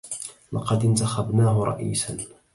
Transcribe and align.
لقد 0.51 0.83
انتخبناه 0.85 1.63
رئيساً. 1.63 2.17